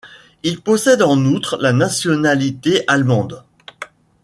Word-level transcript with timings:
Il 0.41 0.61
possède 0.61 1.03
en 1.03 1.15
outre 1.25 1.57
la 1.61 1.73
nationalité 1.73 2.83
allemande. 2.87 3.43